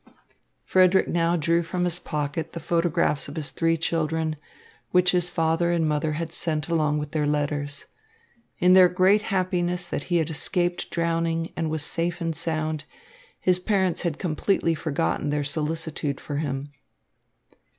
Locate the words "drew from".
1.35-1.83